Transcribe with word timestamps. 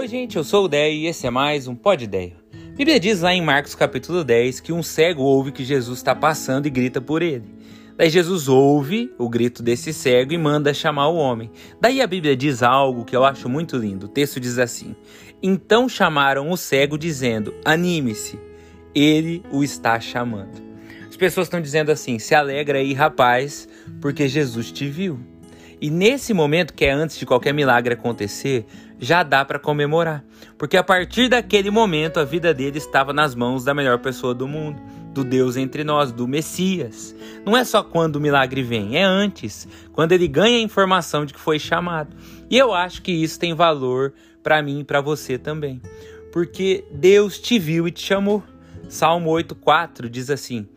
Oi, 0.00 0.08
gente, 0.08 0.38
eu 0.38 0.42
sou 0.42 0.64
o 0.64 0.68
Deio 0.68 0.94
e 0.94 1.06
esse 1.08 1.26
é 1.26 1.30
mais 1.30 1.68
um 1.68 1.74
Pod 1.74 2.06
Deio. 2.06 2.32
A 2.72 2.74
Bíblia 2.74 2.98
diz 2.98 3.20
lá 3.20 3.34
em 3.34 3.42
Marcos 3.42 3.74
capítulo 3.74 4.24
10 4.24 4.58
que 4.58 4.72
um 4.72 4.82
cego 4.82 5.22
ouve 5.22 5.52
que 5.52 5.62
Jesus 5.62 5.98
está 5.98 6.14
passando 6.14 6.64
e 6.64 6.70
grita 6.70 7.02
por 7.02 7.20
ele. 7.20 7.44
Daí 7.98 8.08
Jesus 8.08 8.48
ouve 8.48 9.12
o 9.18 9.28
grito 9.28 9.62
desse 9.62 9.92
cego 9.92 10.32
e 10.32 10.38
manda 10.38 10.72
chamar 10.72 11.08
o 11.08 11.16
homem. 11.16 11.50
Daí 11.78 12.00
a 12.00 12.06
Bíblia 12.06 12.34
diz 12.34 12.62
algo 12.62 13.04
que 13.04 13.14
eu 13.14 13.26
acho 13.26 13.46
muito 13.46 13.76
lindo. 13.76 14.06
O 14.06 14.08
texto 14.08 14.40
diz 14.40 14.58
assim: 14.58 14.96
Então 15.42 15.86
chamaram 15.86 16.50
o 16.50 16.56
cego, 16.56 16.96
dizendo: 16.96 17.52
Anime-se, 17.62 18.38
ele 18.94 19.42
o 19.52 19.62
está 19.62 20.00
chamando. 20.00 20.62
As 21.10 21.16
pessoas 21.18 21.46
estão 21.46 21.60
dizendo 21.60 21.92
assim: 21.92 22.18
Se 22.18 22.34
alegra 22.34 22.78
aí, 22.78 22.94
rapaz, 22.94 23.68
porque 24.00 24.26
Jesus 24.26 24.72
te 24.72 24.88
viu. 24.88 25.20
E 25.80 25.88
nesse 25.88 26.34
momento, 26.34 26.74
que 26.74 26.84
é 26.84 26.92
antes 26.92 27.18
de 27.18 27.24
qualquer 27.24 27.54
milagre 27.54 27.94
acontecer, 27.94 28.66
já 28.98 29.22
dá 29.22 29.44
para 29.46 29.58
comemorar, 29.58 30.22
porque 30.58 30.76
a 30.76 30.84
partir 30.84 31.28
daquele 31.28 31.70
momento 31.70 32.20
a 32.20 32.24
vida 32.24 32.52
dele 32.52 32.76
estava 32.76 33.14
nas 33.14 33.34
mãos 33.34 33.64
da 33.64 33.72
melhor 33.72 33.98
pessoa 33.98 34.34
do 34.34 34.46
mundo, 34.46 34.78
do 35.14 35.24
Deus 35.24 35.56
entre 35.56 35.82
nós, 35.82 36.12
do 36.12 36.28
Messias. 36.28 37.16
Não 37.46 37.56
é 37.56 37.64
só 37.64 37.82
quando 37.82 38.16
o 38.16 38.20
milagre 38.20 38.62
vem, 38.62 38.98
é 38.98 39.02
antes, 39.02 39.66
quando 39.92 40.12
ele 40.12 40.28
ganha 40.28 40.58
a 40.58 40.62
informação 40.62 41.24
de 41.24 41.32
que 41.32 41.40
foi 41.40 41.58
chamado. 41.58 42.14
E 42.50 42.58
eu 42.58 42.74
acho 42.74 43.00
que 43.00 43.10
isso 43.10 43.40
tem 43.40 43.54
valor 43.54 44.12
para 44.42 44.62
mim 44.62 44.80
e 44.80 44.84
para 44.84 45.00
você 45.00 45.38
também, 45.38 45.80
porque 46.30 46.84
Deus 46.92 47.38
te 47.38 47.58
viu 47.58 47.88
e 47.88 47.90
te 47.90 48.02
chamou. 48.02 48.42
Salmo 48.86 49.30
8:4 49.30 50.10
diz 50.10 50.28
assim: 50.28 50.68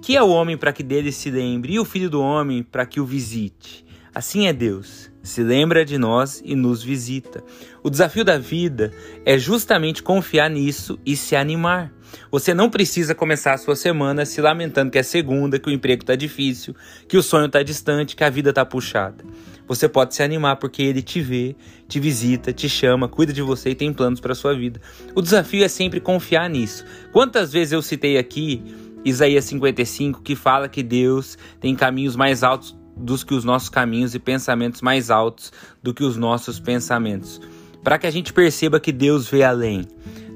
Que 0.00 0.16
é 0.16 0.22
o 0.22 0.28
homem 0.28 0.56
para 0.56 0.72
que 0.72 0.84
dele 0.84 1.10
se 1.10 1.28
lembre 1.28 1.72
e 1.72 1.80
o 1.80 1.84
filho 1.84 2.08
do 2.08 2.20
homem 2.20 2.62
para 2.62 2.86
que 2.86 3.00
o 3.00 3.04
visite? 3.04 3.83
Assim 4.14 4.46
é 4.46 4.52
Deus, 4.52 5.10
se 5.24 5.42
lembra 5.42 5.84
de 5.84 5.98
nós 5.98 6.40
e 6.44 6.54
nos 6.54 6.84
visita. 6.84 7.42
O 7.82 7.90
desafio 7.90 8.24
da 8.24 8.38
vida 8.38 8.92
é 9.26 9.36
justamente 9.36 10.04
confiar 10.04 10.48
nisso 10.48 11.00
e 11.04 11.16
se 11.16 11.34
animar. 11.34 11.92
Você 12.30 12.54
não 12.54 12.70
precisa 12.70 13.12
começar 13.12 13.54
a 13.54 13.58
sua 13.58 13.74
semana 13.74 14.24
se 14.24 14.40
lamentando 14.40 14.92
que 14.92 14.98
é 14.98 15.02
segunda, 15.02 15.58
que 15.58 15.68
o 15.68 15.72
emprego 15.72 16.04
está 16.04 16.14
difícil, 16.14 16.76
que 17.08 17.16
o 17.16 17.22
sonho 17.24 17.46
está 17.46 17.60
distante, 17.64 18.14
que 18.14 18.22
a 18.22 18.30
vida 18.30 18.50
está 18.50 18.64
puxada. 18.64 19.24
Você 19.66 19.88
pode 19.88 20.14
se 20.14 20.22
animar 20.22 20.56
porque 20.56 20.82
ele 20.82 21.02
te 21.02 21.20
vê, 21.20 21.56
te 21.88 21.98
visita, 21.98 22.52
te 22.52 22.68
chama, 22.68 23.08
cuida 23.08 23.32
de 23.32 23.42
você 23.42 23.70
e 23.70 23.74
tem 23.74 23.92
planos 23.92 24.20
para 24.20 24.32
sua 24.32 24.54
vida. 24.54 24.80
O 25.12 25.20
desafio 25.20 25.64
é 25.64 25.68
sempre 25.68 25.98
confiar 25.98 26.48
nisso. 26.48 26.84
Quantas 27.10 27.52
vezes 27.52 27.72
eu 27.72 27.82
citei 27.82 28.16
aqui 28.16 28.62
Isaías 29.04 29.44
55 29.46 30.22
que 30.22 30.36
fala 30.36 30.68
que 30.68 30.84
Deus 30.84 31.36
tem 31.60 31.74
caminhos 31.74 32.14
mais 32.14 32.44
altos 32.44 32.76
dos 32.96 33.24
que 33.24 33.34
os 33.34 33.44
nossos 33.44 33.68
caminhos 33.68 34.14
e 34.14 34.18
pensamentos 34.18 34.80
mais 34.80 35.10
altos 35.10 35.52
do 35.82 35.92
que 35.92 36.04
os 36.04 36.16
nossos 36.16 36.60
pensamentos, 36.60 37.40
para 37.82 37.98
que 37.98 38.06
a 38.06 38.10
gente 38.10 38.32
perceba 38.32 38.80
que 38.80 38.92
Deus 38.92 39.28
vê 39.28 39.42
além. 39.42 39.86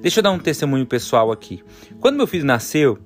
Deixa 0.02 0.20
eu 0.20 0.22
dar 0.22 0.30
um 0.30 0.38
testemunho 0.38 0.86
pessoal 0.86 1.32
aqui. 1.32 1.62
Quando 2.00 2.16
meu 2.16 2.26
filho 2.26 2.44
nasceu, 2.44 2.98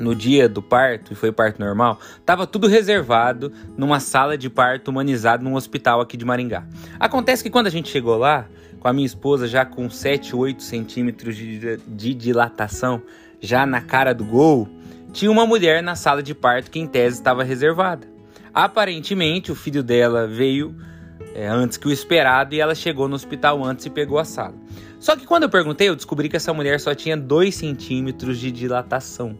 no 0.00 0.14
dia 0.14 0.48
do 0.48 0.62
parto, 0.62 1.12
e 1.12 1.16
foi 1.16 1.30
parto 1.30 1.60
normal, 1.60 2.00
estava 2.18 2.46
tudo 2.46 2.66
reservado 2.66 3.52
numa 3.76 4.00
sala 4.00 4.36
de 4.36 4.48
parto 4.48 4.88
humanizado 4.88 5.44
num 5.44 5.54
hospital 5.54 6.00
aqui 6.00 6.16
de 6.16 6.24
Maringá. 6.24 6.64
Acontece 6.98 7.42
que 7.42 7.50
quando 7.50 7.66
a 7.66 7.70
gente 7.70 7.90
chegou 7.90 8.16
lá, 8.16 8.46
com 8.80 8.88
a 8.88 8.92
minha 8.92 9.06
esposa 9.06 9.46
já 9.46 9.64
com 9.64 9.88
7, 9.90 10.34
8 10.34 10.62
centímetros 10.62 11.36
de, 11.36 11.76
de 11.76 12.14
dilatação, 12.14 13.02
já 13.40 13.66
na 13.66 13.82
cara 13.82 14.14
do 14.14 14.24
gol, 14.24 14.68
tinha 15.12 15.30
uma 15.30 15.46
mulher 15.46 15.82
na 15.82 15.94
sala 15.94 16.22
de 16.22 16.34
parto 16.34 16.70
que 16.70 16.80
em 16.80 16.86
tese 16.86 17.18
estava 17.18 17.44
reservada. 17.44 18.09
Aparentemente, 18.52 19.52
o 19.52 19.54
filho 19.54 19.82
dela 19.82 20.26
veio 20.26 20.74
é, 21.34 21.46
antes 21.46 21.76
que 21.76 21.86
o 21.86 21.92
esperado 21.92 22.54
e 22.54 22.60
ela 22.60 22.74
chegou 22.74 23.08
no 23.08 23.14
hospital 23.14 23.64
antes 23.64 23.86
e 23.86 23.90
pegou 23.90 24.18
a 24.18 24.24
sala. 24.24 24.54
Só 24.98 25.16
que 25.16 25.26
quando 25.26 25.44
eu 25.44 25.48
perguntei, 25.48 25.88
eu 25.88 25.96
descobri 25.96 26.28
que 26.28 26.36
essa 26.36 26.52
mulher 26.52 26.78
só 26.80 26.94
tinha 26.94 27.16
2 27.16 27.54
centímetros 27.54 28.38
de 28.38 28.50
dilatação, 28.50 29.38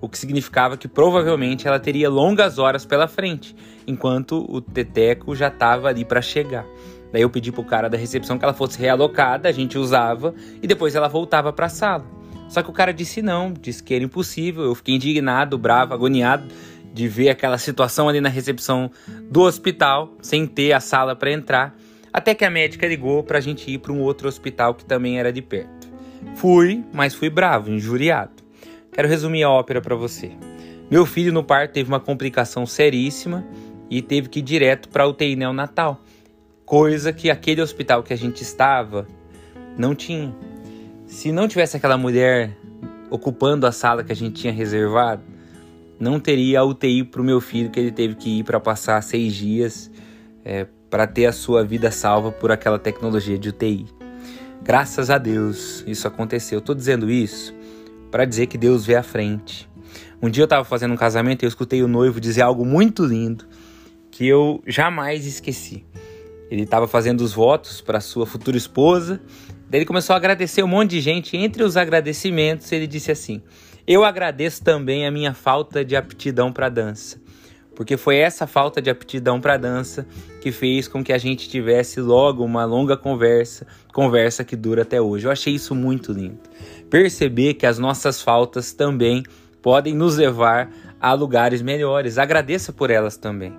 o 0.00 0.08
que 0.08 0.16
significava 0.16 0.76
que 0.76 0.88
provavelmente 0.88 1.66
ela 1.66 1.78
teria 1.78 2.08
longas 2.08 2.58
horas 2.58 2.86
pela 2.86 3.06
frente, 3.06 3.54
enquanto 3.86 4.46
o 4.48 4.60
teteco 4.60 5.34
já 5.34 5.48
estava 5.48 5.88
ali 5.88 6.04
para 6.04 6.22
chegar. 6.22 6.64
Daí 7.12 7.22
eu 7.22 7.28
pedi 7.28 7.52
pro 7.52 7.62
cara 7.62 7.90
da 7.90 7.98
recepção 7.98 8.38
que 8.38 8.44
ela 8.44 8.54
fosse 8.54 8.78
realocada, 8.78 9.48
a 9.48 9.52
gente 9.52 9.76
usava 9.76 10.34
e 10.62 10.66
depois 10.66 10.94
ela 10.94 11.08
voltava 11.08 11.52
para 11.52 11.66
a 11.66 11.68
sala. 11.68 12.06
Só 12.48 12.62
que 12.62 12.70
o 12.70 12.72
cara 12.72 12.92
disse 12.92 13.20
não, 13.20 13.52
disse 13.52 13.82
que 13.82 13.94
era 13.94 14.04
impossível. 14.04 14.64
Eu 14.64 14.74
fiquei 14.74 14.94
indignado, 14.94 15.56
bravo, 15.56 15.94
agoniado 15.94 16.44
de 16.92 17.08
ver 17.08 17.30
aquela 17.30 17.58
situação 17.58 18.08
ali 18.08 18.20
na 18.20 18.28
recepção 18.28 18.90
do 19.30 19.42
hospital, 19.42 20.12
sem 20.20 20.46
ter 20.46 20.72
a 20.72 20.80
sala 20.80 21.16
para 21.16 21.32
entrar, 21.32 21.74
até 22.12 22.34
que 22.34 22.44
a 22.44 22.50
médica 22.50 22.86
ligou 22.86 23.22
para 23.22 23.38
a 23.38 23.40
gente 23.40 23.70
ir 23.70 23.78
para 23.78 23.92
um 23.92 24.00
outro 24.00 24.28
hospital 24.28 24.74
que 24.74 24.84
também 24.84 25.18
era 25.18 25.32
de 25.32 25.40
perto. 25.40 25.88
Fui, 26.36 26.84
mas 26.92 27.14
fui 27.14 27.30
bravo, 27.30 27.70
injuriado. 27.70 28.42
Quero 28.92 29.08
resumir 29.08 29.42
a 29.42 29.50
ópera 29.50 29.80
para 29.80 29.96
você. 29.96 30.30
Meu 30.90 31.06
filho 31.06 31.32
no 31.32 31.42
parto 31.42 31.72
teve 31.72 31.88
uma 31.88 32.00
complicação 32.00 32.66
seríssima 32.66 33.44
e 33.88 34.02
teve 34.02 34.28
que 34.28 34.40
ir 34.40 34.42
direto 34.42 34.90
para 34.90 35.06
UTI 35.06 35.36
neonatal, 35.36 36.02
coisa 36.66 37.12
que 37.12 37.30
aquele 37.30 37.62
hospital 37.62 38.02
que 38.02 38.12
a 38.12 38.16
gente 38.16 38.42
estava 38.42 39.06
não 39.76 39.94
tinha. 39.94 40.34
Se 41.06 41.32
não 41.32 41.48
tivesse 41.48 41.78
aquela 41.78 41.96
mulher 41.96 42.56
ocupando 43.10 43.66
a 43.66 43.72
sala 43.72 44.04
que 44.04 44.12
a 44.12 44.16
gente 44.16 44.40
tinha 44.40 44.52
reservado, 44.52 45.22
não 46.02 46.18
teria 46.18 46.64
UTI 46.64 47.04
para 47.04 47.22
o 47.22 47.24
meu 47.24 47.40
filho 47.40 47.70
que 47.70 47.78
ele 47.78 47.92
teve 47.92 48.16
que 48.16 48.40
ir 48.40 48.42
para 48.42 48.58
passar 48.58 49.00
seis 49.04 49.32
dias 49.36 49.88
é, 50.44 50.66
para 50.90 51.06
ter 51.06 51.26
a 51.26 51.32
sua 51.32 51.64
vida 51.64 51.92
salva 51.92 52.32
por 52.32 52.50
aquela 52.50 52.76
tecnologia 52.76 53.38
de 53.38 53.50
UTI. 53.50 53.86
Graças 54.60 55.10
a 55.10 55.16
Deus 55.16 55.84
isso 55.86 56.08
aconteceu. 56.08 56.58
Estou 56.58 56.74
dizendo 56.74 57.08
isso 57.08 57.54
para 58.10 58.24
dizer 58.24 58.48
que 58.48 58.58
Deus 58.58 58.84
vê 58.84 58.96
à 58.96 59.02
frente. 59.04 59.70
Um 60.20 60.28
dia 60.28 60.42
eu 60.42 60.46
estava 60.46 60.64
fazendo 60.64 60.92
um 60.92 60.96
casamento 60.96 61.44
e 61.44 61.46
eu 61.46 61.48
escutei 61.48 61.84
o 61.84 61.88
noivo 61.88 62.20
dizer 62.20 62.42
algo 62.42 62.66
muito 62.66 63.04
lindo 63.04 63.44
que 64.10 64.26
eu 64.26 64.60
jamais 64.66 65.24
esqueci. 65.24 65.86
Ele 66.50 66.64
estava 66.64 66.88
fazendo 66.88 67.20
os 67.20 67.32
votos 67.32 67.80
para 67.80 68.00
sua 68.00 68.26
futura 68.26 68.56
esposa. 68.56 69.20
Daí 69.70 69.78
ele 69.78 69.86
começou 69.86 70.14
a 70.14 70.16
agradecer 70.16 70.64
um 70.64 70.68
monte 70.68 70.90
de 70.90 71.00
gente. 71.00 71.36
Entre 71.36 71.62
os 71.62 71.76
agradecimentos, 71.76 72.72
ele 72.72 72.88
disse 72.88 73.12
assim: 73.12 73.40
eu 73.86 74.04
agradeço 74.04 74.62
também 74.62 75.06
a 75.06 75.10
minha 75.10 75.34
falta 75.34 75.84
de 75.84 75.96
aptidão 75.96 76.52
para 76.52 76.68
dança, 76.68 77.20
porque 77.74 77.96
foi 77.96 78.16
essa 78.16 78.46
falta 78.46 78.80
de 78.80 78.90
aptidão 78.90 79.40
para 79.40 79.56
dança 79.56 80.06
que 80.40 80.52
fez 80.52 80.86
com 80.86 81.02
que 81.02 81.12
a 81.12 81.18
gente 81.18 81.48
tivesse 81.48 82.00
logo 82.00 82.44
uma 82.44 82.64
longa 82.64 82.96
conversa, 82.96 83.66
conversa 83.92 84.44
que 84.44 84.54
dura 84.54 84.82
até 84.82 85.00
hoje. 85.00 85.26
Eu 85.26 85.32
achei 85.32 85.54
isso 85.54 85.74
muito 85.74 86.12
lindo. 86.12 86.38
Perceber 86.90 87.54
que 87.54 87.66
as 87.66 87.78
nossas 87.78 88.20
faltas 88.20 88.72
também 88.72 89.22
podem 89.62 89.94
nos 89.94 90.16
levar 90.16 90.70
a 91.00 91.12
lugares 91.12 91.62
melhores. 91.62 92.18
Agradeça 92.18 92.72
por 92.72 92.90
elas 92.90 93.16
também. 93.16 93.52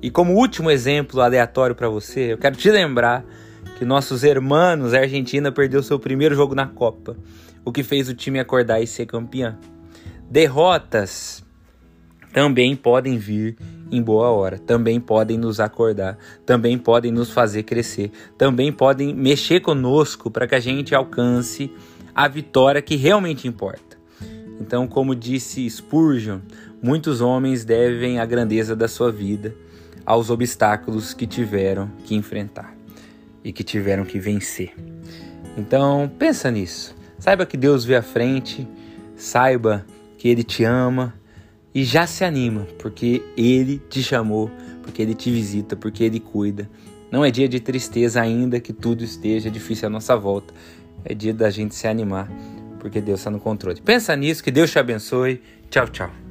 E 0.00 0.10
como 0.10 0.34
último 0.34 0.70
exemplo 0.70 1.20
aleatório 1.20 1.74
para 1.74 1.88
você, 1.88 2.32
eu 2.32 2.38
quero 2.38 2.56
te 2.56 2.70
lembrar 2.70 3.24
que 3.78 3.84
nossos 3.84 4.22
irmãos, 4.22 4.94
a 4.94 5.00
Argentina, 5.00 5.50
perdeu 5.50 5.82
seu 5.82 5.98
primeiro 5.98 6.34
jogo 6.34 6.54
na 6.54 6.66
Copa, 6.66 7.16
o 7.64 7.72
que 7.72 7.82
fez 7.82 8.08
o 8.08 8.14
time 8.14 8.38
acordar 8.38 8.80
e 8.80 8.86
ser 8.86 9.06
campeão. 9.06 9.56
Derrotas 10.30 11.44
também 12.32 12.74
podem 12.74 13.16
vir 13.18 13.56
em 13.90 14.02
boa 14.02 14.30
hora, 14.30 14.58
também 14.58 15.00
podem 15.00 15.38
nos 15.38 15.60
acordar, 15.60 16.18
também 16.44 16.78
podem 16.78 17.12
nos 17.12 17.30
fazer 17.30 17.62
crescer, 17.62 18.10
também 18.36 18.72
podem 18.72 19.14
mexer 19.14 19.60
conosco 19.60 20.30
para 20.30 20.46
que 20.46 20.54
a 20.54 20.60
gente 20.60 20.94
alcance 20.94 21.70
a 22.14 22.26
vitória 22.26 22.82
que 22.82 22.96
realmente 22.96 23.46
importa. 23.46 23.96
Então, 24.60 24.86
como 24.86 25.14
disse 25.14 25.68
Spurgeon, 25.68 26.40
muitos 26.82 27.20
homens 27.20 27.64
devem 27.64 28.18
a 28.18 28.26
grandeza 28.26 28.74
da 28.74 28.88
sua 28.88 29.10
vida 29.10 29.54
aos 30.06 30.30
obstáculos 30.30 31.12
que 31.12 31.26
tiveram 31.26 31.90
que 32.04 32.14
enfrentar 32.14 32.83
e 33.44 33.52
que 33.52 33.62
tiveram 33.62 34.04
que 34.04 34.18
vencer. 34.18 34.74
Então, 35.56 36.10
pensa 36.18 36.50
nisso. 36.50 36.96
Saiba 37.18 37.46
que 37.46 37.56
Deus 37.56 37.84
vê 37.84 37.94
à 37.94 38.02
frente, 38.02 38.66
saiba 39.14 39.84
que 40.18 40.28
Ele 40.28 40.42
te 40.42 40.64
ama 40.64 41.14
e 41.74 41.84
já 41.84 42.06
se 42.06 42.24
anima, 42.24 42.66
porque 42.78 43.22
Ele 43.36 43.78
te 43.88 44.02
chamou, 44.02 44.50
porque 44.82 45.02
Ele 45.02 45.14
te 45.14 45.30
visita, 45.30 45.76
porque 45.76 46.02
Ele 46.02 46.18
cuida. 46.18 46.68
Não 47.10 47.24
é 47.24 47.30
dia 47.30 47.48
de 47.48 47.60
tristeza 47.60 48.20
ainda 48.20 48.58
que 48.58 48.72
tudo 48.72 49.04
esteja 49.04 49.50
difícil 49.50 49.86
à 49.86 49.90
nossa 49.90 50.16
volta. 50.16 50.52
É 51.04 51.14
dia 51.14 51.34
da 51.34 51.50
gente 51.50 51.74
se 51.74 51.86
animar, 51.86 52.28
porque 52.80 53.00
Deus 53.00 53.20
está 53.20 53.30
no 53.30 53.38
controle. 53.38 53.80
Pensa 53.80 54.16
nisso, 54.16 54.42
que 54.42 54.50
Deus 54.50 54.70
te 54.70 54.78
abençoe. 54.78 55.40
Tchau, 55.70 55.86
tchau. 55.88 56.23